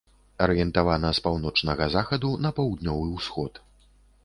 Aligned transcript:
Арыентавана 0.45 1.11
з 1.17 1.23
паўночнага 1.25 1.85
захаду 1.97 2.33
на 2.47 2.55
паўднёвы 2.63 3.07
ўсход. 3.15 3.65